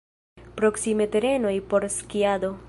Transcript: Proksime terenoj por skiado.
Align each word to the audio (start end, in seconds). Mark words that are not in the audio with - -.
Proksime 0.61 1.07
terenoj 1.17 1.53
por 1.75 1.87
skiado. 1.99 2.53